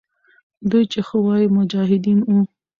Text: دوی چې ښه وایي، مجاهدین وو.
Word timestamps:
دوی 0.69 0.83
چې 0.91 0.99
ښه 1.07 1.17
وایي، 1.25 1.47
مجاهدین 1.57 2.19
وو. 2.23 2.39